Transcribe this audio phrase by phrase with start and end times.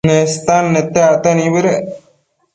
[0.07, 1.85] Nestan nete acte nibëdec